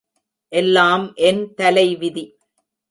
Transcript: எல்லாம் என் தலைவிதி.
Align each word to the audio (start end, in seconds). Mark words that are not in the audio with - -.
எல்லாம் 0.51 1.05
என் 1.21 1.43
தலைவிதி. 1.53 2.25